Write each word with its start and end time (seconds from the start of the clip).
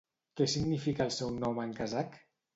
Què 0.39 0.47
significa 0.53 1.07
el 1.11 1.13
seu 1.19 1.31
nom 1.43 1.63
en 1.67 1.77
kazakh? 1.83 2.21